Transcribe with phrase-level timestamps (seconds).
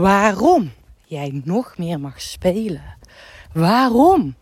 [0.00, 0.72] waarom
[1.04, 2.96] jij nog meer mag spelen.
[3.52, 4.34] Waarom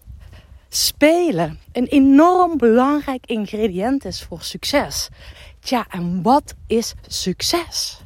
[0.68, 5.08] spelen een enorm belangrijk ingrediënt is voor succes.
[5.60, 8.00] Tja, en wat is succes?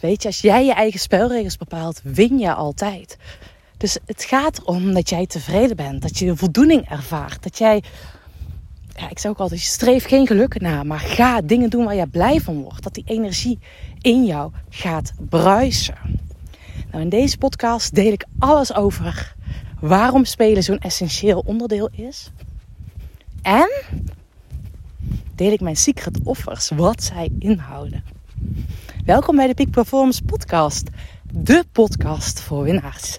[0.00, 3.16] Weet je, als jij je eigen spelregels bepaalt, win je altijd.
[3.76, 7.82] Dus het gaat erom dat jij tevreden bent, dat je voldoening ervaart, dat jij,
[8.98, 12.06] ja, ik zeg ook altijd, streef geen geluk na, maar ga dingen doen waar je
[12.06, 13.58] blij van wordt, dat die energie
[14.00, 15.98] in jou gaat bruisen.
[16.90, 19.34] Nou, in deze podcast deel ik alles over
[19.80, 22.30] waarom spelen zo'n essentieel onderdeel is.
[23.42, 23.70] En
[25.34, 28.04] deel ik mijn secret offers, wat zij inhouden.
[29.04, 30.88] Welkom bij de Peak Performance Podcast,
[31.32, 33.18] de podcast voor winnaars.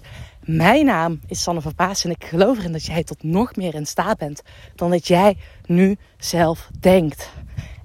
[0.56, 3.74] Mijn naam is Sanne van Paas en ik geloof erin dat jij tot nog meer
[3.74, 4.42] in staat bent
[4.74, 5.36] dan dat jij
[5.66, 7.30] nu zelf denkt.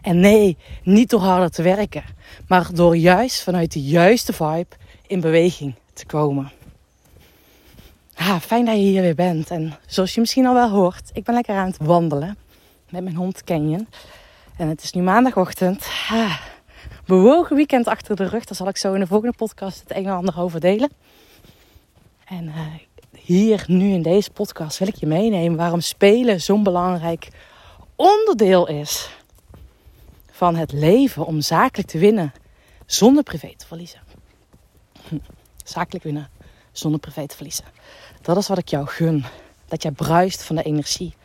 [0.01, 2.03] En nee, niet door harder te werken,
[2.47, 4.75] maar door juist vanuit de juiste vibe
[5.07, 6.51] in beweging te komen.
[8.41, 9.51] Fijn dat je hier weer bent.
[9.51, 12.37] En zoals je misschien al wel hoort, ik ben lekker aan het wandelen
[12.89, 13.87] met mijn hond Canyon.
[14.57, 15.87] En het is nu maandagochtend.
[16.09, 16.39] Ah,
[17.05, 18.45] bewogen weekend achter de rug.
[18.45, 20.89] Daar zal ik zo in de volgende podcast het een en ander over delen.
[22.25, 22.59] En uh,
[23.11, 27.27] hier nu in deze podcast wil ik je meenemen waarom spelen zo'n belangrijk
[27.95, 29.09] onderdeel is
[30.31, 32.33] van het leven om zakelijk te winnen
[32.85, 33.99] zonder privé te verliezen.
[35.63, 36.29] Zakelijk winnen
[36.71, 37.65] zonder privé te verliezen.
[38.21, 39.25] Dat is wat ik jou gun.
[39.67, 41.15] Dat jij bruist van de energie.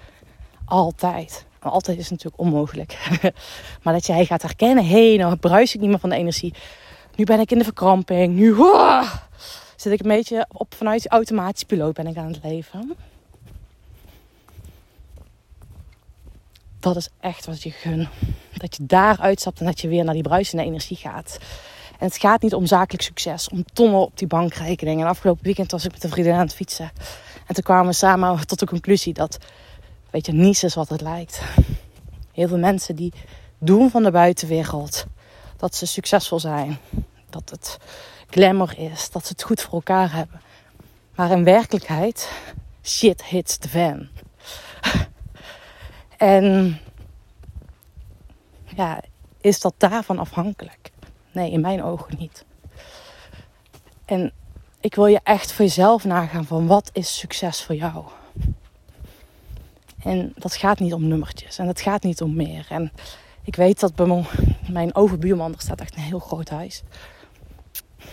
[0.64, 1.44] Altijd.
[1.58, 2.98] Altijd is natuurlijk onmogelijk.
[3.82, 6.54] maar dat jij gaat herkennen: hé, hey, nou bruis ik niet meer van de energie.
[7.16, 8.34] Nu ben ik in de verkramping.
[8.34, 8.54] Nu
[9.80, 12.96] zit ik een beetje op vanuit die automatische piloot ben ik aan het leven.
[16.80, 18.08] Dat is echt wat je gun.
[18.52, 21.38] Dat je daar uitstapt en dat je weer naar die bruisende energie gaat.
[21.98, 25.00] En het gaat niet om zakelijk succes, om tonnen op die bankrekening.
[25.00, 26.90] En afgelopen weekend was ik met een vriendin aan het fietsen.
[27.46, 29.38] En toen kwamen we samen tot de conclusie dat,
[30.10, 31.40] weet je, niets is wat het lijkt.
[32.32, 33.12] Heel veel mensen die
[33.58, 35.06] doen van de buitenwereld
[35.56, 36.78] dat ze succesvol zijn.
[37.30, 37.78] Dat het
[38.30, 40.40] glamour is, dat ze het goed voor elkaar hebben.
[41.14, 42.30] Maar in werkelijkheid,
[42.82, 44.08] shit hits the fan.
[46.16, 46.78] en
[48.76, 49.00] ja,
[49.40, 50.90] is dat daarvan afhankelijk?
[51.32, 52.44] Nee, in mijn ogen niet.
[54.04, 54.32] En
[54.80, 58.04] ik wil je echt voor jezelf nagaan van wat is succes voor jou?
[60.02, 62.66] En dat gaat niet om nummertjes en dat gaat niet om meer.
[62.68, 62.92] En
[63.42, 64.24] ik weet dat bij
[64.68, 66.82] mijn overbuurman, er staat echt een heel groot huis.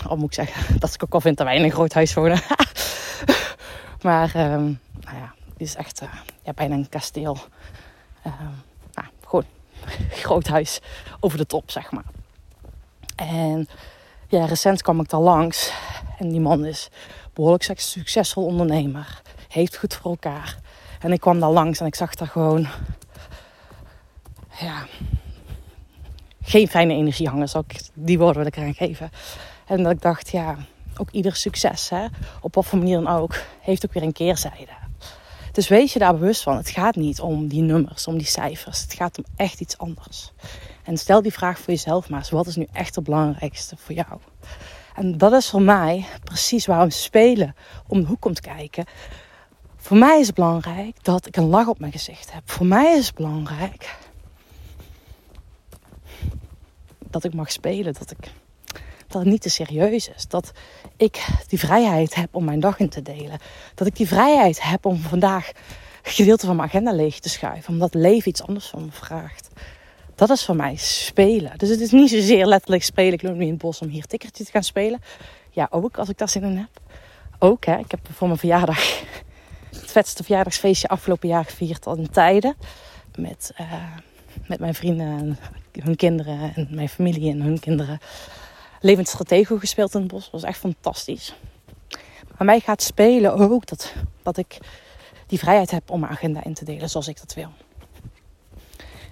[0.07, 2.13] Al moet ik zeggen dat ik ook al vind dat wij in een groot huis
[2.13, 2.41] wonen.
[4.01, 6.09] maar um, nou ja, dit is echt uh,
[6.43, 7.37] ja, bijna een kasteel.
[8.93, 9.45] Nou, gewoon
[10.23, 10.79] groot huis
[11.19, 12.05] over de top, zeg maar.
[13.15, 13.67] En
[14.27, 15.71] ja, recent kwam ik daar langs.
[16.17, 16.89] En die man is
[17.33, 19.21] behoorlijk succesvol ondernemer.
[19.47, 20.57] Heeft goed voor elkaar.
[20.99, 22.67] En ik kwam daar langs en ik zag daar gewoon...
[24.59, 24.85] Ja...
[26.49, 29.11] Geen fijne energie hangen, zou ik die woorden wil ik eraan geven.
[29.67, 30.55] En dat ik dacht, ja,
[30.97, 32.05] ook ieder succes, hè,
[32.41, 34.71] op wat voor manier dan ook, heeft ook weer een keerzijde.
[35.51, 36.57] Dus wees je daar bewust van.
[36.57, 38.81] Het gaat niet om die nummers, om die cijfers.
[38.81, 40.31] Het gaat om echt iets anders.
[40.83, 42.29] En stel die vraag voor jezelf maar eens.
[42.29, 44.19] Wat is nu echt het belangrijkste voor jou?
[44.95, 47.55] En dat is voor mij precies waarom spelen
[47.87, 48.85] om de hoek komt kijken.
[49.75, 52.51] Voor mij is het belangrijk dat ik een lach op mijn gezicht heb.
[52.51, 53.97] Voor mij is het belangrijk
[56.99, 57.93] dat ik mag spelen.
[57.93, 58.31] Dat, ik,
[59.07, 60.27] dat het niet te serieus is.
[60.27, 60.51] Dat
[60.97, 63.39] ik die vrijheid heb om mijn dag in te delen.
[63.75, 65.51] Dat ik die vrijheid heb om vandaag
[66.01, 67.73] gedeelte van mijn agenda leeg te schuiven.
[67.73, 69.49] Omdat leven iets anders van me vraagt.
[70.15, 71.57] Dat is voor mij spelen.
[71.57, 73.13] Dus het is niet zozeer letterlijk spelen.
[73.13, 75.01] Ik loop nu in het bos om hier tikkertje te gaan spelen.
[75.49, 76.81] Ja, ook als ik daar zin in heb.
[77.39, 77.77] Ook, hè.
[77.77, 79.01] Ik heb voor mijn verjaardag
[79.69, 82.55] het vetste verjaardagsfeestje afgelopen jaar gevierd al in tijden.
[83.15, 83.73] Met, uh,
[84.47, 85.37] met mijn vrienden en
[85.83, 87.99] hun kinderen en mijn familie en hun kinderen.
[88.79, 90.29] Levend Stratego gespeeld in het bos.
[90.31, 91.35] Was echt fantastisch.
[92.37, 93.93] Maar mij gaat spelen ook dat,
[94.23, 94.57] dat ik
[95.27, 97.49] die vrijheid heb om mijn agenda in te delen zoals ik dat wil.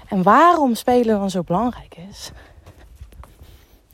[0.07, 2.31] En waarom spelen dan zo belangrijk is,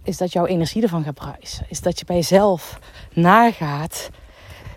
[0.03, 1.65] is dat jouw energie ervan gaat bruisen.
[1.69, 2.79] Is dat je bij jezelf
[3.13, 4.09] nagaat.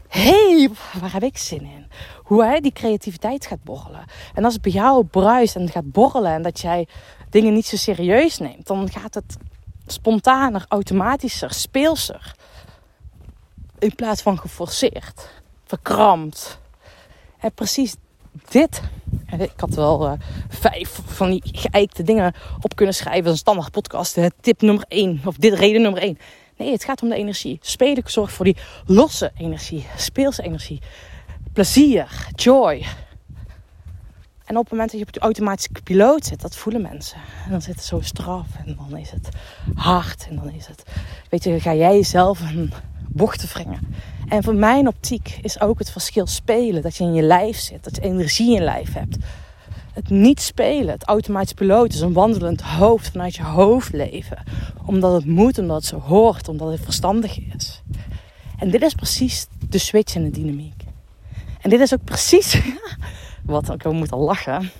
[0.08, 0.70] Hey,
[1.00, 1.86] waar heb ik zin in?
[2.22, 4.04] Hoe hij die creativiteit gaat borrelen.
[4.34, 6.88] En als het bij jou bruist en gaat borrelen en dat jij
[7.30, 9.36] dingen niet zo serieus neemt, dan gaat het
[9.86, 12.34] spontaner, automatischer, speelser.
[13.78, 15.30] In plaats van geforceerd,
[15.64, 16.58] verkrampt.
[17.38, 17.94] En precies
[18.48, 18.80] dit.
[19.38, 20.12] Ik had wel uh,
[20.48, 23.30] vijf van die geëikte dingen op kunnen schrijven.
[23.30, 24.18] Een standaard podcast.
[24.40, 25.20] Tip nummer één.
[25.24, 26.18] Of dit reden nummer één.
[26.56, 27.58] Nee, het gaat om de energie.
[27.60, 30.80] Spelen zorgt voor die losse energie, speelse energie,
[31.52, 32.86] plezier, joy.
[34.44, 37.18] En op het moment dat je op de automatische piloot zit, dat voelen mensen.
[37.44, 39.28] En dan zit het zo straf en dan is het
[39.74, 40.82] hard en dan is het...
[41.30, 42.72] Weet je, ga jij jezelf een
[43.08, 43.80] bochten wringen.
[44.28, 46.82] En voor mijn optiek is ook het verschil spelen.
[46.82, 49.16] Dat je in je lijf zit, dat je energie in je lijf hebt.
[49.92, 54.42] Het niet spelen, het automatisch piloot is een wandelend hoofd vanuit je hoofd leven.
[54.86, 57.82] Omdat het moet, omdat het zo hoort, omdat het verstandig is.
[58.58, 60.82] En dit is precies de switch in de dynamiek.
[61.60, 62.54] En dit is ook precies
[63.44, 64.70] wat ik moet al lachen.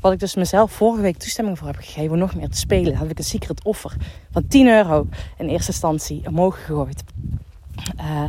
[0.00, 2.96] Wat ik dus mezelf vorige week toestemming voor heb gegeven om nog meer te spelen.
[2.96, 3.96] Heb ik een secret offer
[4.30, 5.06] van 10 euro
[5.38, 7.02] in eerste instantie omhoog gegooid.
[8.00, 8.22] Uh,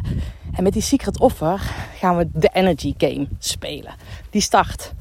[0.53, 1.59] en met die secret offer
[1.95, 3.93] gaan we de energy game spelen.
[4.29, 4.93] Die start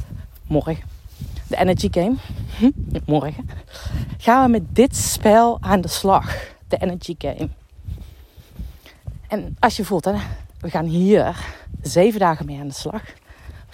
[0.46, 0.78] morgen.
[1.48, 2.14] De energy game.
[2.58, 2.70] Hm?
[3.06, 3.48] Morgen.
[4.18, 6.36] Gaan we met dit spel aan de slag.
[6.68, 7.48] De energy game.
[9.28, 10.14] En als je voelt, hè,
[10.60, 11.36] we gaan hier
[11.82, 13.02] zeven dagen mee aan de slag.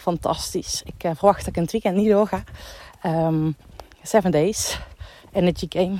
[0.02, 0.82] Fantastisch.
[0.84, 2.44] Ik uh, verwacht dat ik het weekend niet doorga.
[3.06, 3.56] Um,
[4.02, 4.78] seven days.
[5.32, 5.98] Energy game.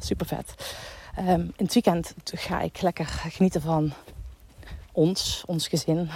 [0.00, 0.74] Super vet.
[1.18, 3.92] Um, in het weekend ga ik lekker genieten van
[4.92, 6.10] ons, ons gezin.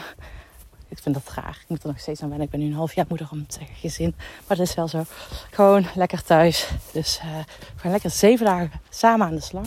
[0.88, 1.58] Ik vind dat raar.
[1.62, 2.46] Ik moet er nog steeds aan wennen.
[2.46, 4.14] Ik ben nu een half jaar moeder om te zeggen gezin.
[4.46, 5.04] Maar dat is wel zo.
[5.50, 6.68] Gewoon lekker thuis.
[6.92, 7.38] Dus uh,
[7.74, 9.66] we gaan lekker zeven dagen samen aan de slag.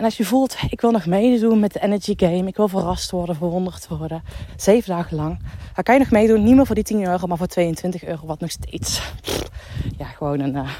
[0.00, 2.46] En als je voelt, ik wil nog meedoen met de Energy Game.
[2.46, 4.22] Ik wil verrast worden, verwonderd worden.
[4.56, 5.38] Zeven dagen lang.
[5.74, 6.44] Dan kan je nog meedoen.
[6.44, 8.26] Niet meer voor die 10 euro, maar voor 22 euro.
[8.26, 9.12] Wat nog steeds,
[9.98, 10.70] ja, gewoon een, uh,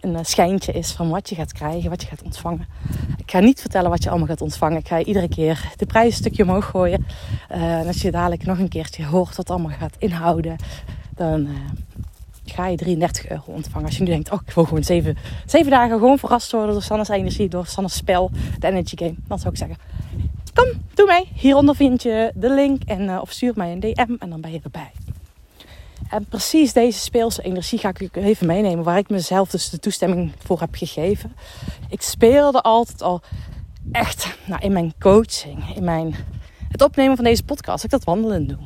[0.00, 2.66] een eh, schijntje is van wat je gaat krijgen, wat je gaat ontvangen.
[3.16, 4.78] Ik ga niet vertellen wat je allemaal gaat ontvangen.
[4.78, 7.06] Ik ga iedere keer de prijs een stukje omhoog gooien.
[7.50, 10.56] Uh, en als je dadelijk nog een keertje hoort wat allemaal gaat inhouden,
[11.14, 11.48] dan
[12.50, 13.86] ga je 33 euro ontvangen.
[13.86, 15.16] Als je nu denkt, oh, ik wil gewoon zeven,
[15.46, 19.14] zeven dagen gewoon verrast worden door Sanne's energie, door Sanne's spel, de Energy Game.
[19.28, 19.76] Dan zou ik zeggen,
[20.54, 21.28] kom, doe mee.
[21.34, 24.52] Hieronder vind je de link en, uh, of stuur mij een DM en dan ben
[24.52, 24.90] je erbij.
[26.10, 30.32] En precies deze speelse energie ga ik even meenemen, waar ik mezelf dus de toestemming
[30.38, 31.32] voor heb gegeven.
[31.88, 33.22] Ik speelde altijd al
[33.92, 36.14] echt nou, in mijn coaching, in mijn,
[36.68, 38.58] het opnemen van deze podcast, ik dat wandelen doe.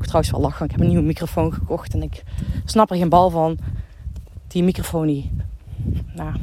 [0.00, 2.22] Ik trouwens wel lachen, ik heb een nieuwe microfoon gekocht en ik
[2.64, 3.58] snap er geen bal van.
[4.46, 5.30] Die microfoon niet.
[6.14, 6.32] Nou,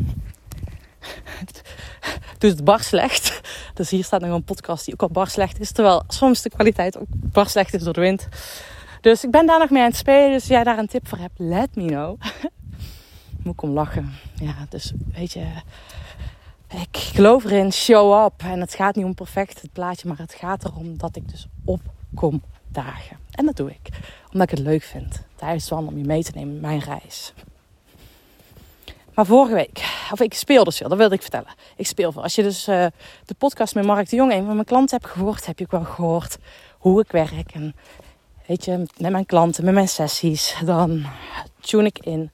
[2.38, 3.42] doet het bar slecht.
[3.74, 5.72] Dus hier staat nog een podcast die ook al bar slecht is.
[5.72, 8.28] Terwijl soms de kwaliteit ook bar slecht is door de wind.
[9.02, 10.32] Dus ik ben daar nog mee aan het spelen.
[10.32, 12.22] Dus als jij daar een tip voor hebt, let me know.
[13.44, 14.12] Moet ik om lachen.
[14.36, 15.46] Ja, dus weet je.
[16.68, 18.44] Ik geloof erin, show up.
[18.44, 21.48] En het gaat niet om perfect het plaatje, maar het gaat erom dat ik dus
[21.66, 22.42] opkom
[22.84, 23.18] dagen.
[23.32, 23.90] En dat doe ik.
[24.32, 25.22] Omdat ik het leuk vind.
[25.36, 27.34] Tijdens het om je mee te nemen in mijn reis.
[29.14, 31.54] Maar vorige week, of ik speel dus veel, dat wilde ik vertellen.
[31.76, 32.24] Ik speel veel.
[32.24, 32.86] Als je dus uh,
[33.26, 35.72] de podcast met Mark de Jong, een van mijn klanten, hebt gehoord, heb je ook
[35.72, 36.38] wel gehoord
[36.78, 37.52] hoe ik werk.
[37.54, 37.76] En
[38.46, 41.06] weet je, met mijn klanten, met mijn sessies, dan
[41.60, 42.32] tune ik in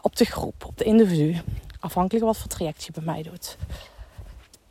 [0.00, 1.36] op de groep, op de individu.
[1.80, 3.56] Afhankelijk wat voor traject je bij mij doet.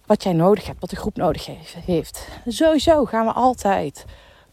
[0.06, 1.46] Wat jij nodig hebt, wat de groep nodig
[1.86, 2.28] heeft.
[2.48, 4.06] Sowieso gaan we altijd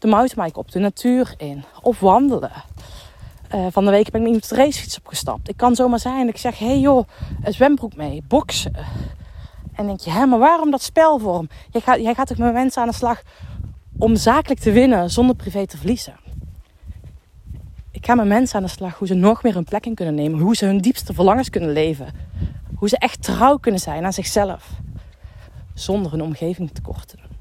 [0.05, 1.63] de mountainbike op, de natuur in.
[1.81, 2.51] Of wandelen.
[3.55, 5.49] Uh, van de week ben ik op de racefiets opgestapt.
[5.49, 7.07] Ik kan zomaar zijn dat ik zeg, hey joh,
[7.43, 8.73] een zwembroek mee, boksen.
[9.73, 11.49] En denk je, hé, maar waarom dat spelvorm?
[11.71, 13.21] Jij gaat, jij gaat toch met mensen aan de slag
[13.97, 16.15] om zakelijk te winnen zonder privé te verliezen.
[17.91, 20.15] Ik ga met mensen aan de slag hoe ze nog meer hun plek in kunnen
[20.15, 20.39] nemen.
[20.39, 22.07] Hoe ze hun diepste verlangens kunnen leven.
[22.75, 24.69] Hoe ze echt trouw kunnen zijn aan zichzelf.
[25.73, 27.35] Zonder hun omgeving te doen.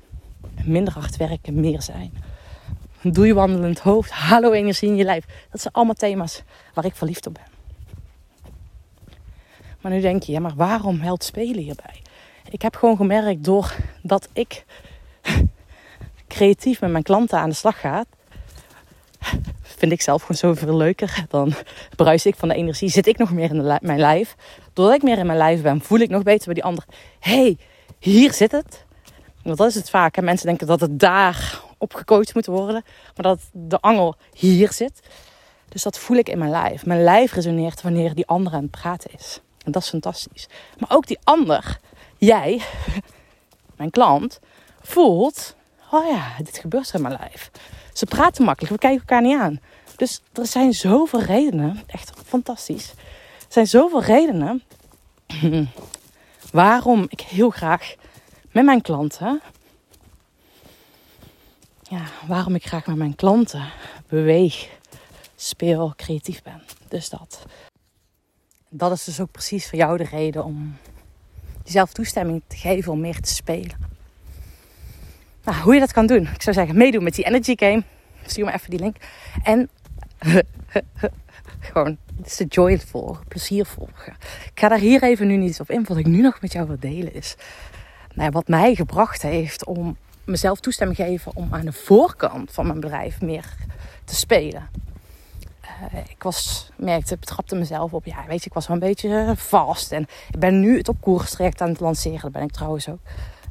[0.64, 2.12] Minder hard werken, meer zijn.
[3.12, 4.11] Doe je wandelend hoofd.
[4.11, 5.25] Hallo energie in je lijf.
[5.50, 6.42] Dat zijn allemaal thema's
[6.75, 7.44] waar ik verliefd op ben.
[9.80, 12.02] Maar nu denk je, ja, maar waarom helpt spelen hierbij?
[12.50, 14.64] Ik heb gewoon gemerkt doordat ik
[16.28, 18.04] creatief met mijn klanten aan de slag ga,
[19.62, 21.25] vind ik zelf gewoon zoveel leuker.
[21.28, 21.54] Dan
[21.96, 22.88] bruis ik van de energie.
[22.88, 24.37] Zit ik nog meer in mijn lijf.
[24.73, 26.84] Doordat ik meer in mijn lijf ben, voel ik nog beter bij die ander.
[27.20, 27.58] hey,
[27.99, 28.84] hier zit het.
[29.42, 30.16] Want dat is het vaak.
[30.16, 30.23] Hè?
[30.23, 32.85] Mensen denken dat het daar op gecoacht moet worden.
[33.17, 35.00] Maar dat de angel hier zit.
[35.69, 36.87] Dus dat voel ik in mijn lijf.
[36.87, 39.41] Mijn lijf resoneert wanneer die ander aan het praten is.
[39.64, 40.49] En dat is fantastisch.
[40.79, 41.79] Maar ook die ander,
[42.19, 42.62] jij,
[43.76, 44.41] mijn klant,
[44.83, 45.57] voelt...
[45.91, 47.50] Oh ja, dit gebeurt in mijn lijf.
[47.93, 49.61] Ze praten makkelijk, we kijken elkaar niet aan.
[49.97, 52.91] Dus er zijn zoveel redenen, echt fantastisch.
[53.38, 54.62] Er zijn zoveel redenen
[56.53, 57.95] waarom ik heel graag
[58.53, 59.41] met mijn klanten,
[61.91, 63.64] ja, waarom ik graag met mijn klanten
[64.09, 64.69] beweeg,
[65.37, 66.62] speel, creatief ben.
[66.88, 67.47] Dus dat.
[68.69, 70.76] Dat is dus ook precies voor jou de reden om
[71.64, 73.93] jezelf toestemming te geven om meer te spelen.
[75.45, 76.29] Nou, hoe je dat kan doen.
[76.35, 77.83] Ik zou zeggen, meedoen met die energy game.
[78.26, 78.97] Stuur me even die link.
[79.43, 79.69] En
[81.69, 84.17] gewoon, het is de joy volgen, plezier volgen.
[84.45, 85.85] Ik ga daar hier even nu niet op in.
[85.85, 87.35] Wat ik nu nog met jou wil delen is...
[88.14, 92.66] Nou, wat mij gebracht heeft om mezelf toestemming te geven om aan de voorkant van
[92.66, 93.54] mijn bedrijf meer
[94.04, 94.69] te spelen.
[95.93, 99.33] Uh, ik was, merkte, betrapte mezelf op, ja, weet je, ik was wel een beetje
[99.37, 99.93] vast.
[99.93, 102.21] En ik ben nu het op koers traject aan het lanceren.
[102.21, 102.99] Dat ben ik trouwens ook.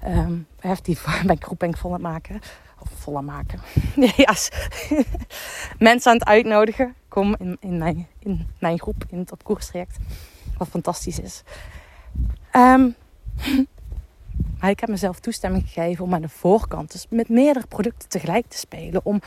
[0.08, 0.48] Um,
[0.82, 2.42] die mijn groep ben ik vol aan het maken.
[2.80, 3.60] Of vol aan maken.
[4.26, 4.34] ja,
[5.78, 6.96] mensen aan het uitnodigen.
[7.08, 9.98] Kom in, in, mijn, in mijn groep, in het op koers traject.
[10.58, 11.44] Wat fantastisch is.
[12.56, 12.96] Um,
[14.70, 18.58] ik heb mezelf toestemming gegeven om aan de voorkant, dus met meerdere producten tegelijk te
[18.58, 19.06] spelen.
[19.06, 19.22] Om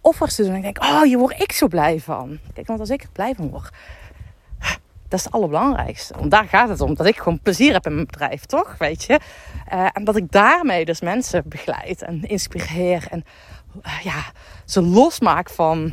[0.00, 0.50] offers te doen.
[0.50, 2.38] En ik denk, oh, hier word ik zo blij van.
[2.52, 3.70] Kijk, want als ik er blij van word,
[5.08, 6.14] dat is het allerbelangrijkste.
[6.18, 6.94] Want daar gaat het om.
[6.94, 8.78] Dat ik gewoon plezier heb in mijn bedrijf, toch?
[8.78, 9.20] Weet je?
[9.72, 13.06] Uh, en dat ik daarmee dus mensen begeleid en inspireer.
[13.10, 13.24] En
[13.86, 14.24] uh, ja,
[14.64, 15.92] ze losmaak van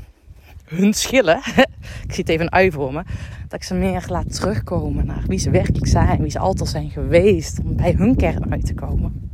[0.68, 1.38] hun schillen.
[2.08, 3.04] ik zie het even een ui voor me.
[3.48, 6.22] Dat ik ze meer laat terugkomen naar wie ze werkelijk zijn.
[6.22, 7.60] Wie ze altijd zijn geweest.
[7.64, 9.30] Om bij hun kern uit te komen.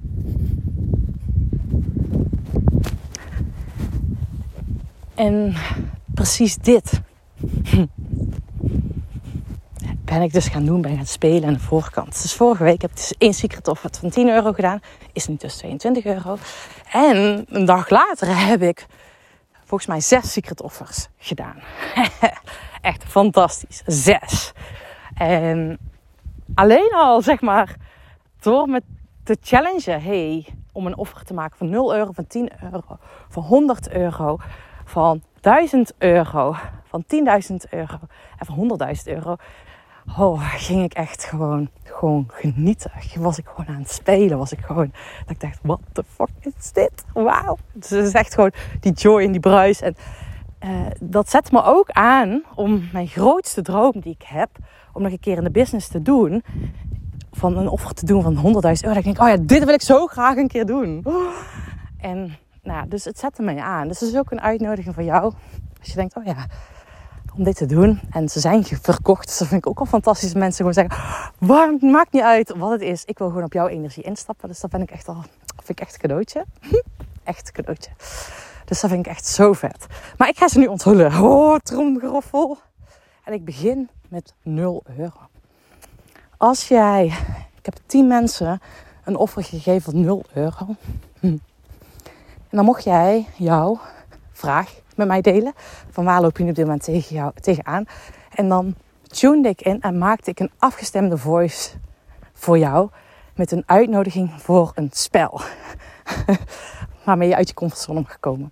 [5.16, 5.54] En
[6.14, 7.02] precies dit
[10.06, 10.82] ben ik dus gaan doen.
[10.82, 12.22] Ben gaan spelen aan de voorkant.
[12.22, 14.80] Dus vorige week heb ik dus één secret offer van 10 euro gedaan.
[15.14, 16.38] Is nu dus 22 euro.
[16.92, 18.86] En een dag later heb ik
[19.64, 21.56] volgens mij zes secret offers gedaan.
[22.82, 23.82] Echt fantastisch.
[23.86, 24.52] Zes.
[25.16, 25.78] En
[26.56, 27.76] alleen al zeg maar
[28.40, 28.82] door me
[29.24, 30.02] te challengen.
[30.02, 32.98] Hey, om een offer te maken van 0 euro, van 10 euro,
[33.30, 34.38] van 100 euro,
[34.86, 38.00] van 1000 euro, van 10.000 euro
[38.38, 39.36] en van 100.000 euro.
[40.18, 42.92] Oh, ging ik echt gewoon, gewoon genieten.
[43.20, 44.38] Was ik gewoon aan het spelen.
[44.38, 47.04] Was ik gewoon, dat ik dacht, what the fuck is dit?
[47.14, 47.58] Wauw.
[47.74, 49.82] Dus het is echt gewoon die joy en die bruis.
[49.82, 49.96] En
[50.66, 50.70] uh,
[51.00, 54.50] dat zet me ook aan om mijn grootste droom die ik heb,
[54.94, 56.44] om nog een keer in de business te doen,
[57.32, 58.42] van een offer te doen van 100.000
[58.82, 58.98] euro.
[58.98, 61.06] Ik denk, oh ja, dit wil ik zo graag een keer doen.
[61.98, 63.88] En nou, dus het zette mij aan.
[63.88, 65.34] Dus het is ook een uitnodiging voor jou.
[65.80, 66.46] Als je denkt, oh ja,
[67.38, 68.00] om dit te doen.
[68.12, 69.28] En ze zijn verkocht.
[69.28, 70.34] Dus dat vind ik ook al fantastisch.
[70.34, 73.06] Mensen gewoon zeggen, waarom maakt niet uit wat het is.
[73.06, 74.48] Ik wil gewoon op jouw energie instappen.
[74.48, 75.24] Dus dat ben ik echt al,
[75.56, 76.46] vind ik echt een cadeautje.
[77.24, 77.92] echt een cadeautje.
[78.66, 79.86] Dus dat vind ik echt zo vet.
[80.18, 81.22] Maar ik ga ze nu onthullen.
[81.22, 82.58] Oh, tromgeroffel.
[83.24, 85.20] En ik begin met 0 euro.
[86.38, 87.06] Als jij,
[87.58, 88.62] ik heb 10 mensen
[89.04, 90.76] een offer gegeven van 0 euro.
[92.54, 93.80] En dan mocht jij jouw
[94.32, 95.54] vraag met mij delen.
[95.90, 97.86] Van waar loop je nu op dit moment tegen jou, tegenaan?
[98.36, 98.76] En dan
[99.08, 101.70] tunede ik in en maakte ik een afgestemde voice
[102.34, 102.90] voor jou.
[103.36, 105.42] Met een uitnodiging voor een spel.
[107.06, 108.52] Waarmee je uit je comfortzone om gekomen.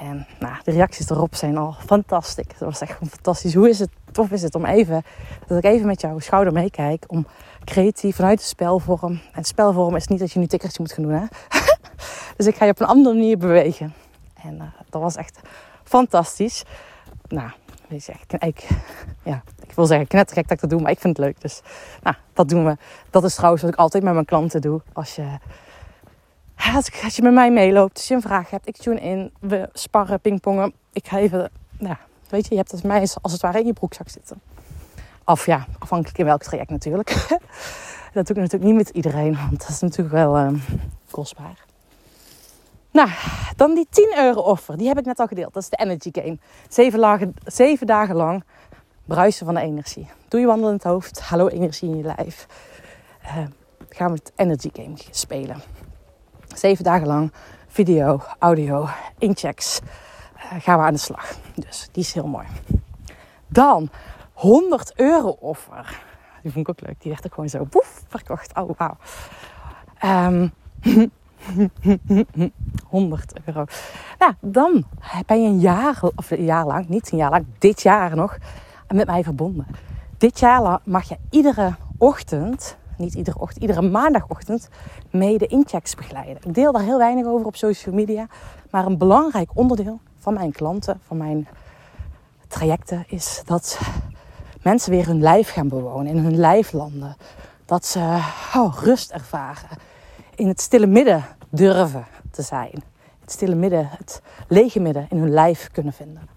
[0.00, 2.46] En nou, de reacties erop zijn al fantastisch.
[2.46, 3.54] Dat was echt fantastisch.
[3.54, 5.02] Hoe is het, tof is het om even,
[5.46, 7.04] dat ik even met jouw schouder meekijk.
[7.06, 7.26] Om
[7.64, 9.20] creatief vanuit de spelvorm.
[9.32, 11.12] En spelvorm is niet dat je nu tikkertje moet gaan doen.
[11.12, 11.24] Hè?
[12.36, 13.94] dus ik ga je op een andere manier bewegen.
[14.42, 15.40] En uh, dat was echt
[15.84, 16.64] fantastisch.
[17.28, 17.50] Nou,
[17.88, 18.68] je, ik,
[19.22, 21.40] ja, ik wil zeggen knettergek dat ik dat doe, maar ik vind het leuk.
[21.40, 21.60] Dus
[22.02, 22.76] nou, dat doen we.
[23.10, 24.80] Dat is trouwens wat ik altijd met mijn klanten doe.
[24.92, 25.38] Als je,
[26.74, 29.68] als, als je met mij meeloopt, als je een vraag hebt, ik tune in, we
[29.72, 30.74] sparren, pingpongen.
[30.92, 31.96] Ik ga even, nou,
[32.28, 34.40] weet je, je hebt het mij als het ware in je broekzak zitten.
[35.24, 37.08] Of ja, afhankelijk in welk traject natuurlijk.
[38.14, 40.48] dat doe ik natuurlijk niet met iedereen, want dat is natuurlijk wel uh,
[41.10, 41.66] kostbaar.
[42.98, 43.10] Nou,
[43.56, 44.76] dan die 10 euro offer.
[44.76, 45.54] Die heb ik net al gedeeld.
[45.54, 46.38] Dat is de energy game.
[46.68, 48.44] Zeven, zeven dagen lang
[49.04, 50.10] bruisen van de energie.
[50.28, 51.20] Doe je wandelend hoofd.
[51.20, 52.46] Hallo energie in je lijf.
[53.22, 53.36] Uh,
[53.88, 55.60] gaan we het energy game spelen.
[56.56, 57.32] Zeven dagen lang
[57.68, 58.88] video, audio,
[59.18, 59.80] inchecks.
[60.36, 61.34] Uh, gaan we aan de slag.
[61.54, 62.46] Dus die is heel mooi.
[63.46, 63.90] Dan
[64.32, 66.02] 100 euro offer.
[66.42, 67.00] Die vond ik ook leuk.
[67.00, 68.56] Die werd ook gewoon zo boef verkocht.
[68.56, 68.96] Oh, wauw.
[70.04, 70.52] Um,
[72.88, 73.64] 100 euro.
[74.18, 74.84] Nou, dan
[75.26, 78.38] ben je een jaar, of een jaar lang, niet een jaar lang, dit jaar nog
[78.88, 79.66] met mij verbonden.
[80.18, 84.68] Dit jaar mag je iedere ochtend, niet iedere ochtend, iedere maandagochtend
[85.10, 86.36] mee de inchecks begeleiden.
[86.42, 88.26] Ik deel daar heel weinig over op social media,
[88.70, 91.48] maar een belangrijk onderdeel van mijn klanten, van mijn
[92.48, 93.78] trajecten, is dat
[94.62, 97.16] mensen weer hun lijf gaan bewonen, in hun lijf landen.
[97.64, 97.98] Dat ze
[98.54, 99.68] oh, rust ervaren
[100.34, 102.82] in het stille midden durven te zijn.
[103.20, 106.28] Het stille midden, het lege midden in hun lijf kunnen vinden.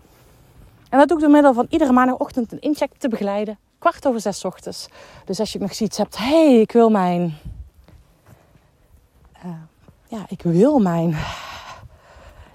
[0.89, 4.21] En dat doe ik door middel van iedere maandagochtend een incheck te begeleiden kwart over
[4.21, 4.87] zes ochtends.
[5.25, 7.37] Dus als je nog zoiets hebt, hé, hey, ik wil mijn...
[9.45, 9.51] Uh,
[10.07, 11.17] ja, ik wil mijn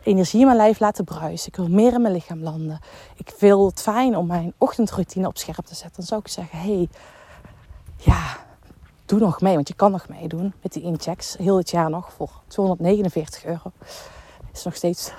[0.02, 1.48] energie in mijn lijf laten bruisen.
[1.48, 2.78] Ik wil meer in mijn lichaam landen.
[3.16, 5.96] Ik wil het fijn om mijn ochtendroutine op scherp te zetten.
[5.96, 6.88] Dan zou ik zeggen, hé, hey,
[7.96, 8.36] ja,
[9.06, 9.54] doe nog mee.
[9.54, 11.36] Want je kan nog meedoen met die inchecks.
[11.36, 13.72] Heel het jaar nog voor 249 euro.
[14.52, 15.12] Is nog steeds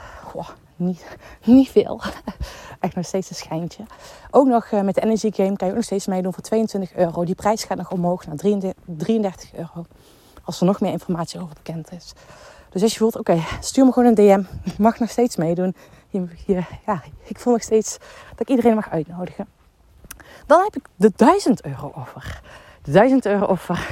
[0.77, 1.06] niet,
[1.44, 2.01] niet veel.
[2.79, 3.84] Echt nog steeds een schijntje.
[4.32, 6.96] Ook nog uh, met de Energy Game kan je ook nog steeds meedoen voor 22
[6.96, 7.25] euro.
[7.25, 8.36] Die prijs gaat nog omhoog naar
[8.86, 9.86] 33 euro.
[10.44, 12.13] Als er nog meer informatie over bekend is.
[12.70, 14.44] Dus als je voelt, oké, stuur me gewoon een DM.
[14.63, 15.75] Je mag nog steeds meedoen.
[16.10, 17.98] Je, ja, ik voel nog steeds
[18.29, 19.48] dat ik iedereen mag uitnodigen.
[20.46, 22.41] Dan heb ik de 1000 euro offer.
[22.88, 23.88] De 1000 euro offer,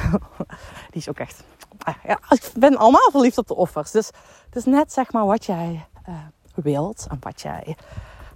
[0.91, 1.43] die is ook echt...
[1.77, 3.91] Ah, ja, ik ben allemaal verliefd op de offers.
[3.91, 4.07] Dus
[4.45, 6.15] het is net zeg maar wat jij uh,
[6.53, 7.75] wilt en wat jij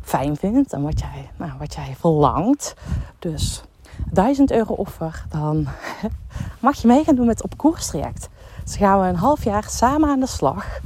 [0.02, 2.74] fijn vindt en wat jij, nou, wat jij verlangt.
[3.20, 3.62] Dus
[4.12, 5.68] 1000 euro offer, dan
[6.60, 8.30] mag je mee gaan doen met op koers traject.
[8.64, 10.80] Dus gaan we een half jaar samen aan de slag.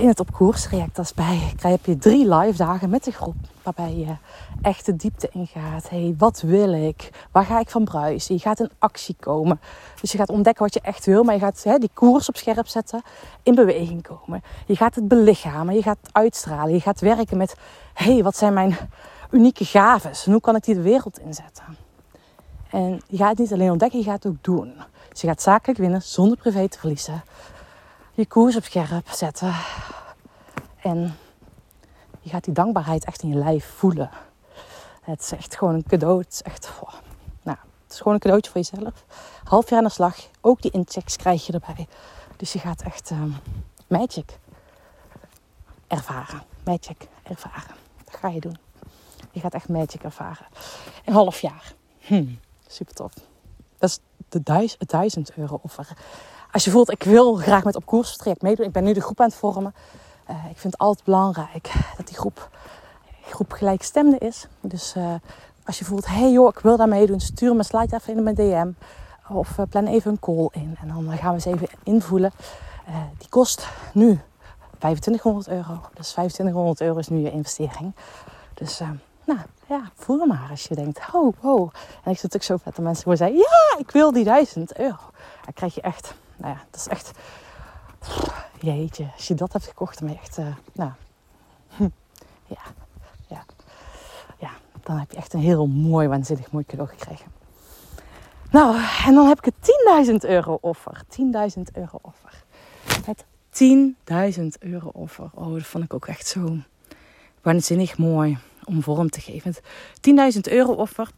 [0.00, 3.36] In het op koers traject, bij, heb je drie live dagen met de groep.
[3.62, 4.16] Waarbij je
[4.62, 5.88] echt de diepte ingaat.
[5.88, 7.10] hey, wat wil ik?
[7.30, 8.34] Waar ga ik van bruisen?
[8.34, 9.60] Je gaat in actie komen.
[10.00, 11.22] Dus je gaat ontdekken wat je echt wil.
[11.22, 13.02] Maar je gaat hè, die koers op scherp zetten.
[13.42, 14.42] In beweging komen.
[14.66, 15.74] Je gaat het belichamen.
[15.74, 16.72] Je gaat uitstralen.
[16.72, 17.54] Je gaat werken met...
[17.94, 18.76] hey, wat zijn mijn
[19.30, 20.26] unieke gaves?
[20.26, 21.64] En hoe kan ik die de wereld inzetten?
[22.70, 24.74] En je gaat het niet alleen ontdekken, je gaat het ook doen.
[25.08, 27.22] Dus je gaat zakelijk winnen zonder privé te verliezen.
[28.14, 29.54] Je koers op scherp zetten.
[30.82, 31.16] En
[32.22, 34.10] je gaat die dankbaarheid echt in je lijf voelen.
[35.02, 36.20] Het is echt gewoon een cadeau.
[36.20, 36.70] Het is echt,
[37.42, 39.04] nou, het is gewoon een cadeautje voor jezelf.
[39.44, 40.16] Half jaar aan de slag.
[40.40, 41.86] Ook die inchecks krijg je erbij.
[42.36, 43.36] Dus je gaat echt um,
[43.86, 44.38] magic
[45.86, 46.42] ervaren.
[46.64, 47.76] Magic ervaren.
[48.04, 48.58] Dat ga je doen.
[49.30, 50.46] Je gaat echt magic ervaren.
[51.04, 51.74] Een half jaar.
[51.98, 52.26] Hm,
[52.66, 53.12] super tof.
[53.78, 53.98] Dat is
[54.28, 55.88] de duizend, 1000 euro offer.
[56.50, 58.66] Als je voelt, ik wil graag met op koers traject meedoen.
[58.66, 59.74] Ik ben nu de groep aan het vormen.
[60.30, 62.50] Uh, ik vind het altijd belangrijk dat die groep,
[63.24, 64.46] groep gelijkstemde is.
[64.60, 65.14] Dus uh,
[65.64, 68.34] als je voelt, hey joh, ik wil daar meedoen, stuur me slide even in mijn
[68.34, 68.70] DM.
[69.28, 70.76] Of uh, plan even een call in.
[70.80, 72.32] En dan gaan we eens even invoelen.
[73.18, 74.20] die kost nu
[74.78, 75.80] 2500 euro.
[75.94, 77.94] Dus 2500 euro is nu je investering.
[78.54, 78.80] Dus
[79.24, 81.70] nou ja, voel maar als je denkt, oh, wow.
[82.04, 84.78] En ik zit ook zo vet dat mensen gewoon zeggen, ja, ik wil die 1000
[84.78, 85.00] euro.
[85.44, 87.10] Dan krijg je echt, nou ja, dat is echt,
[88.60, 90.90] jeetje, als je dat hebt gekocht, dan je echt, uh, nou,
[92.56, 92.62] ja,
[93.28, 93.44] ja,
[94.38, 94.50] ja,
[94.82, 97.26] dan heb je echt een heel mooi, waanzinnig mooi cadeau gekregen.
[98.50, 101.02] Nou, en dan heb ik het 10.000 euro offer.
[101.56, 102.44] 10.000 euro offer.
[103.04, 103.24] Het
[104.38, 105.30] 10.000 euro offer.
[105.34, 106.56] Oh, dat vond ik ook echt zo
[107.42, 109.54] waanzinnig mooi om vorm te geven.
[110.34, 111.10] 10.000 euro offer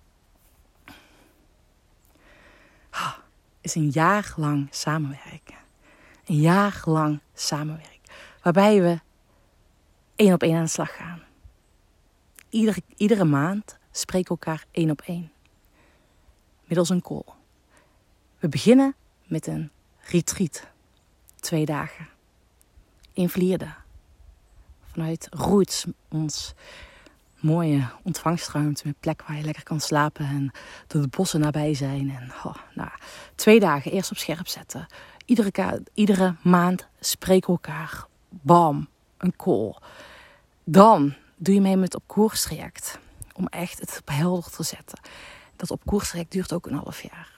[3.64, 5.63] is een jaar lang samenwerken.
[6.24, 8.00] Een jaar lang samenwerken.
[8.42, 9.00] Waarbij we
[10.16, 11.22] één op één aan de slag gaan.
[12.48, 15.32] Iedere, iedere maand spreken elkaar één op één.
[16.64, 17.24] Middels een call.
[18.38, 20.66] We beginnen met een retreat.
[21.40, 22.08] Twee dagen.
[23.12, 23.74] In Vlierde.
[24.92, 26.54] Vanuit Roots, ons
[27.44, 30.50] mooie ontvangstruimte met plek waar je lekker kan slapen en
[30.86, 32.10] dat de bossen nabij zijn.
[32.10, 32.90] En oh, nou,
[33.34, 34.86] twee dagen eerst op scherp zetten.
[35.24, 38.06] Iedere, iedere maand spreken elkaar.
[38.28, 39.74] Bam, een call.
[40.64, 42.98] Dan doe je mee met op koerstraject.
[43.34, 44.98] Om echt het helder te zetten.
[45.56, 47.32] Dat op koerstraject duurt ook een half jaar.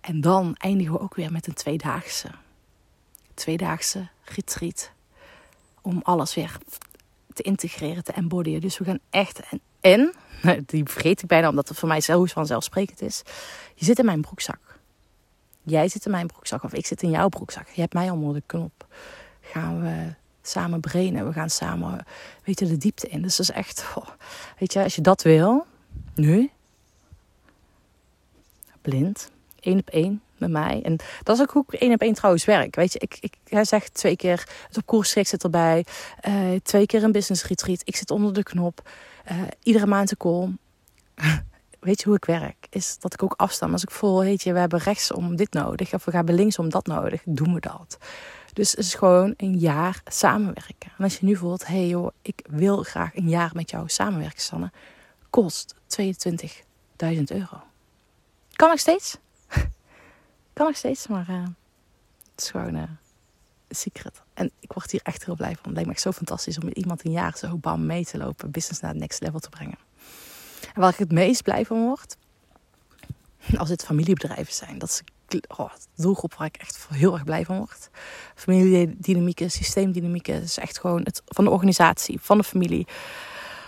[0.00, 2.28] En dan eindigen we ook weer met een tweedaagse.
[3.34, 4.92] Tweedaagse retreat
[5.82, 6.58] om alles weer
[7.32, 8.60] te integreren, te embodyen.
[8.60, 9.40] Dus we gaan echt.
[9.40, 10.12] En, en
[10.66, 13.22] die vergeet ik bijna omdat het voor mij zo vanzelfsprekend is.
[13.74, 14.80] Je zit in mijn broekzak.
[15.62, 17.68] Jij zit in mijn broekzak of ik zit in jouw broekzak.
[17.68, 18.86] Je hebt mij onder de knop.
[19.40, 21.26] Gaan we samen brainen.
[21.26, 22.06] We gaan samen,
[22.44, 23.22] weet je, de diepte in.
[23.22, 23.84] Dus dat is echt,
[24.58, 25.66] weet je, als je dat wil,
[26.14, 26.50] nu,
[28.80, 30.80] blind, één op één, met mij.
[30.82, 32.76] En dat is ook hoe ik één op één trouwens werk.
[32.76, 35.84] Weet je, ik, ik hij zegt twee keer het op koers zit erbij.
[36.28, 37.80] Uh, twee keer een business retreat.
[37.84, 38.90] Ik zit onder de knop.
[39.32, 40.48] Uh, iedere maand een call.
[41.80, 42.66] weet je hoe ik werk?
[42.70, 43.72] Is dat ik ook afstand.
[43.72, 45.94] Als ik voel, weet je, we hebben rechts om dit nodig.
[45.94, 47.22] Of we hebben links om dat nodig.
[47.24, 47.98] Doen we dat.
[48.52, 50.92] Dus het is gewoon een jaar samenwerken.
[50.98, 53.88] En als je nu voelt, hé hey joh, ik wil graag een jaar met jou
[53.88, 54.70] samenwerken, Sanne.
[55.30, 57.60] Kost 22.000 euro.
[58.52, 59.18] Kan nog steeds?
[60.62, 61.42] Kan nog steeds, maar uh,
[62.30, 62.82] het is gewoon uh,
[63.68, 64.22] secret.
[64.34, 65.62] En ik word hier echt heel blij van.
[65.62, 68.18] Het lijkt me echt zo fantastisch om met iemand een jaar zo bam mee te
[68.18, 68.50] lopen.
[68.50, 69.78] Business naar het next level te brengen.
[70.74, 72.16] En waar ik het meest blij van word,
[73.56, 74.78] als het familiebedrijven zijn.
[74.78, 75.02] Dat is
[75.56, 77.90] oh, de doelgroep waar ik echt heel erg blij van word.
[78.34, 80.42] Familiedynamieken, systeemdynamieken.
[80.42, 82.86] is echt gewoon het van de organisatie, van de familie,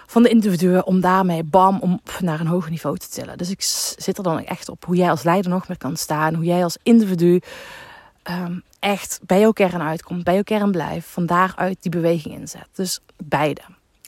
[0.06, 0.86] van de individuen.
[0.86, 3.38] Om daarmee bam, om naar een hoger niveau te tillen.
[3.38, 3.62] Dus ik
[3.96, 6.34] zit er dan echt op hoe jij als leider nog meer kan staan.
[6.34, 7.40] Hoe jij als individu
[8.30, 10.24] um, echt bij jouw kern uitkomt.
[10.24, 11.08] Bij jouw kern blijft.
[11.08, 12.68] Van daaruit die beweging inzet.
[12.72, 13.62] Dus beide.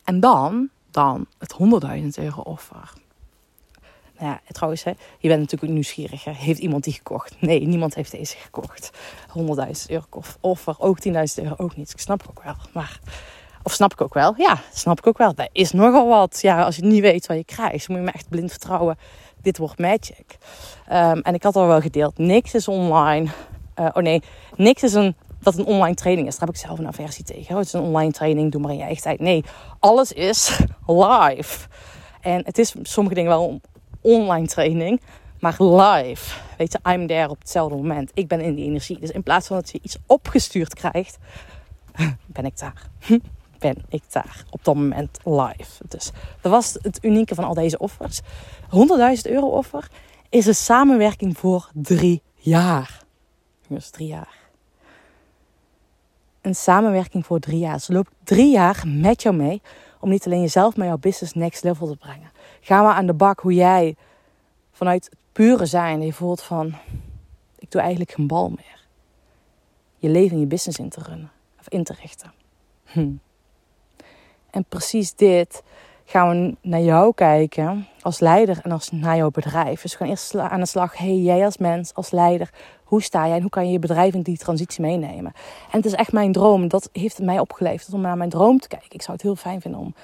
[0.05, 2.93] En dan, dan het 100.000 euro offer.
[4.19, 6.25] Nou ja, trouwens, hè, je bent natuurlijk nieuwsgierig.
[6.25, 7.41] Heeft iemand die gekocht?
[7.41, 8.91] Nee, niemand heeft deze gekocht.
[9.29, 9.43] 100.000
[9.87, 10.05] euro
[10.41, 11.91] offer, ook 10.000 euro ook niet.
[11.91, 12.55] Ik snap ik ook wel.
[12.73, 13.01] Maar,
[13.67, 14.35] of snap ik ook wel?
[14.37, 15.35] Ja, snap ik ook wel.
[15.35, 16.39] Dat is nogal wat.
[16.43, 18.99] Ja, als je niet weet wat je krijgt, moet je me echt blind vertrouwen.
[19.43, 20.37] Dit wordt magic.
[20.93, 23.31] Um, en ik had al wel gedeeld, niks is online.
[23.81, 24.23] Uh, oh nee,
[24.57, 26.39] niks is een dat een online training is.
[26.39, 27.51] Daar heb ik zelf een aversie tegen.
[27.51, 29.21] Oh, het is een online training, doe maar in je eigen tijd.
[29.21, 29.45] Nee,
[29.79, 31.69] alles is live.
[32.21, 33.61] En het is sommige dingen wel
[34.01, 35.01] online training,
[35.41, 36.35] maar live.
[36.59, 38.11] Weet je, I'm there op hetzelfde moment.
[38.15, 38.99] Ik ben in die energie.
[39.01, 41.19] Dus in plaats van dat je iets opgestuurd krijgt,
[42.37, 42.91] ben ik daar.
[43.67, 45.85] Ben ik daar op dat moment live.
[45.89, 48.21] Dus dat was het unieke van al deze offers.
[48.21, 48.27] 100.000
[49.23, 49.91] euro offer
[50.29, 53.05] is een samenwerking voor drie jaar.
[53.69, 54.39] Dus drie jaar.
[56.41, 57.81] Een samenwerking voor drie jaar.
[57.81, 59.63] Ze loopt drie jaar met jou mee
[60.01, 62.31] om niet alleen jezelf, maar jouw business next level te brengen.
[62.61, 63.97] Ga maar aan de bak hoe jij
[64.73, 66.75] vanuit het pure zijn je voelt van...
[67.59, 68.87] Ik doe eigenlijk geen bal meer.
[69.97, 71.31] Je leven en je business in te runnen.
[71.61, 72.33] Of in te richten.
[72.85, 73.13] Hm.
[74.57, 75.63] En precies dit
[76.05, 79.83] gaan we naar jou kijken als leider en als naar jouw bedrijf.
[79.83, 80.99] Dus we gaan eerst aan de slag.
[80.99, 82.51] Hey, jij als mens, als leider,
[82.85, 85.33] hoe sta jij en hoe kan je je bedrijf in die transitie meenemen?
[85.71, 86.69] En het is echt mijn droom.
[86.69, 88.89] Dat heeft mij opgeleverd om naar mijn droom te kijken.
[88.91, 89.95] Ik zou het heel fijn vinden om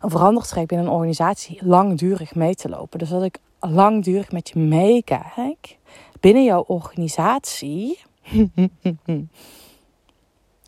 [0.00, 2.98] een veranderstreep in een organisatie langdurig mee te lopen.
[2.98, 5.78] Dus dat ik langdurig met je meekijk
[6.20, 8.00] binnen jouw organisatie.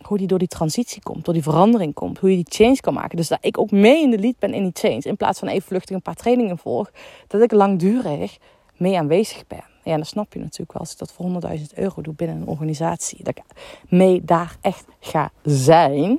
[0.06, 2.94] hoe die door die transitie komt, door die verandering komt, hoe je die change kan
[2.94, 3.16] maken.
[3.16, 5.00] Dus dat ik ook mee in de lead ben in die change.
[5.00, 6.90] In plaats van even vluchtig een paar trainingen volg,
[7.26, 8.38] dat ik langdurig
[8.76, 9.64] mee aanwezig ben.
[9.84, 12.46] Ja, dan snap je natuurlijk wel als ik dat voor 100.000 euro doe binnen een
[12.46, 13.24] organisatie.
[13.24, 13.44] Dat ik
[13.88, 16.18] mee daar echt ga zijn.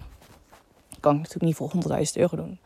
[0.99, 2.59] Kan ik natuurlijk niet voor 100.000 euro doen.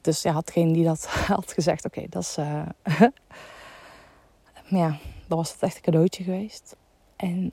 [0.00, 2.36] Dus ja, had degene die dat had gezegd, oké, dat is...
[2.38, 2.62] Uh,
[4.80, 6.76] ja, dan was het echt een cadeautje geweest.
[7.16, 7.52] En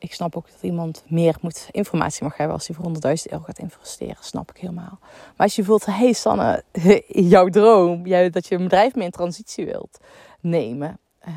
[0.00, 2.92] ik snap ook dat iemand meer moet, informatie mag hebben als hij voor 100.000
[3.24, 4.16] euro gaat investeren.
[4.20, 4.98] Snap ik helemaal.
[5.00, 6.62] Maar als je voelt, hey Sanne,
[7.34, 9.98] jouw droom, dat je een bedrijf mee in transitie wilt
[10.40, 10.98] nemen.
[11.28, 11.34] Uh,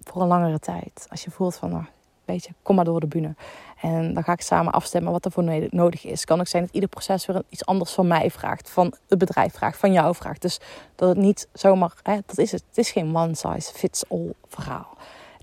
[0.00, 1.06] voor een langere tijd.
[1.08, 1.84] Als je voelt van, nou,
[2.24, 3.34] weet je, kom maar door de bühne.
[3.80, 6.24] En dan ga ik samen afstemmen wat er voor nodig is.
[6.24, 8.70] Kan ook zijn dat ieder proces weer iets anders van mij vraagt.
[8.70, 10.42] Van het bedrijf vraagt, van jou vraagt.
[10.42, 10.60] Dus
[10.94, 12.62] dat het niet zomaar, hè, dat is het.
[12.68, 14.96] Het is geen one size fits all verhaal.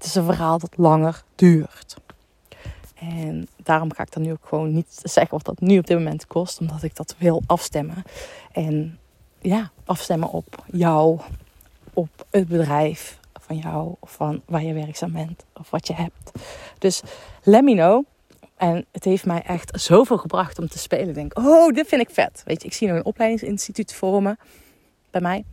[0.04, 1.96] Het is een verhaal dat langer duurt.
[2.94, 5.98] En daarom ga ik dan nu ook gewoon niet zeggen wat dat nu op dit
[5.98, 6.60] moment kost.
[6.60, 8.04] Omdat ik dat wil afstemmen.
[8.52, 9.00] En
[9.42, 11.20] ja, afstemmen op jou,
[11.94, 13.96] op het bedrijf van jou.
[14.00, 15.46] Of van waar je werkzaam bent.
[15.54, 16.32] Of wat je hebt.
[16.80, 17.02] Dus
[17.44, 18.06] let me know.
[18.56, 21.14] En het heeft mij echt zoveel gebracht om te spelen.
[21.14, 22.42] Denk, oh, dit vind ik vet.
[22.46, 24.38] Weet je, ik zie nu een opleidingsinstituut voor me.
[25.12, 25.46] Bij mij.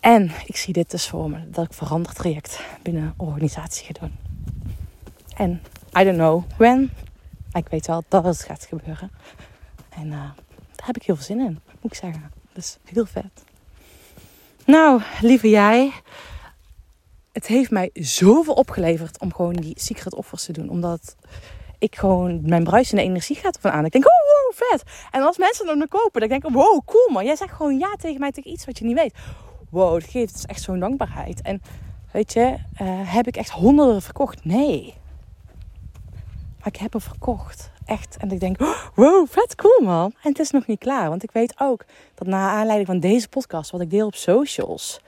[0.00, 1.50] En ik zie dit dus voor me.
[1.50, 4.16] Dat ik veranderd traject binnen een organisatie ga doen.
[5.36, 5.62] En
[5.98, 6.90] I don't know when.
[7.52, 9.10] Maar ik weet wel dat het gaat gebeuren.
[9.88, 10.12] En uh,
[10.74, 12.32] daar heb ik heel veel zin in, moet ik zeggen.
[12.52, 13.44] Dus heel vet.
[14.64, 15.92] Nou, lieve jij
[17.38, 20.68] het heeft mij zoveel opgeleverd om gewoon die secret offers te doen.
[20.68, 21.16] Omdat
[21.78, 23.84] ik gewoon, mijn bruisende energie gaat ervan aan.
[23.84, 24.82] Ik denk, oh wow, vet.
[25.10, 27.24] En als mensen dan kopen, dan denk ik, wow, cool man.
[27.24, 29.14] Jij zegt gewoon ja tegen mij, tegen iets wat je niet weet.
[29.68, 31.42] Wow, dat geeft dus echt zo'n dankbaarheid.
[31.42, 31.62] En
[32.12, 34.44] weet je, uh, heb ik echt honderden verkocht?
[34.44, 34.94] Nee.
[36.58, 37.70] Maar ik heb er verkocht.
[37.84, 38.16] Echt.
[38.16, 40.14] En ik denk, oh, wow, vet cool man.
[40.22, 41.08] En het is nog niet klaar.
[41.08, 45.00] Want ik weet ook dat na aanleiding van deze podcast, wat ik deel op socials,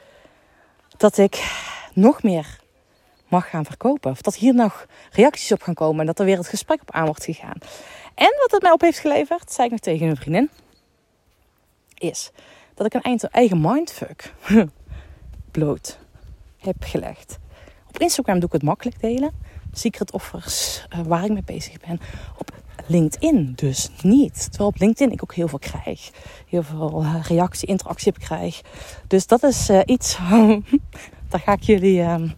[0.96, 1.52] dat ik
[1.94, 2.58] nog meer
[3.28, 4.10] mag gaan verkopen.
[4.10, 6.90] Of dat hier nog reacties op gaan komen en dat er weer het gesprek op
[6.90, 7.58] aan wordt gegaan.
[8.14, 10.50] En wat het mij op heeft geleverd, zei ik nog tegen een vriendin,
[11.94, 12.30] is
[12.80, 14.34] dat ik een eigen mindfuck
[15.50, 15.98] bloot
[16.58, 17.38] heb gelegd.
[17.88, 19.30] Op Instagram doe ik het makkelijk delen.
[19.72, 22.00] Secret offers uh, waar ik mee bezig ben.
[22.38, 22.52] Op
[22.86, 24.48] LinkedIn dus niet.
[24.48, 26.10] Terwijl op LinkedIn ik ook heel veel krijg.
[26.48, 28.60] Heel veel uh, reactie, interactie heb krijg.
[29.06, 30.18] Dus dat is uh, iets
[31.30, 31.98] daar ga ik jullie.
[31.98, 32.30] Uh,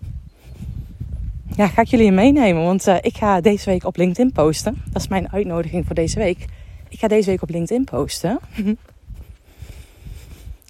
[1.56, 2.62] ja, ga ik jullie meenemen.
[2.62, 4.82] Want ik ga deze week op LinkedIn posten.
[4.90, 6.44] Dat is mijn uitnodiging voor deze week.
[6.88, 8.38] Ik ga deze week op LinkedIn posten.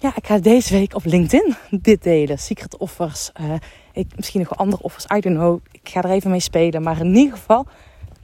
[0.03, 2.39] ja, ik ga deze week op LinkedIn dit delen.
[2.39, 3.31] Secret offers.
[3.41, 3.53] Uh,
[3.93, 5.03] ik, misschien nog andere offers.
[5.03, 5.59] I don't know.
[5.71, 6.81] Ik ga er even mee spelen.
[6.81, 7.65] Maar in ieder geval,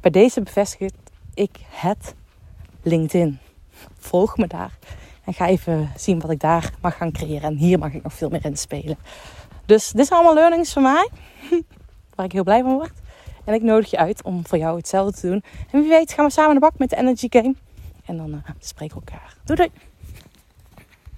[0.02, 0.90] bij deze bevestig
[1.34, 2.16] ik het
[2.82, 3.40] LinkedIn.
[3.98, 4.78] Volg me daar.
[5.24, 7.50] En ga even zien wat ik daar mag gaan creëren.
[7.50, 8.98] En hier mag ik nog veel meer in spelen.
[9.66, 11.10] Dus dit zijn allemaal learnings van mij.
[12.16, 12.94] Waar ik heel blij van word.
[13.44, 15.44] En ik nodig je uit om voor jou hetzelfde te doen.
[15.72, 17.56] En wie weet gaan we samen de bak met de Energy Game.
[18.06, 19.36] En dan uh, spreken we elkaar.
[19.44, 19.99] Doei doei!